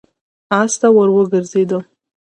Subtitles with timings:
[0.59, 1.71] آس ته ور وګرځېد.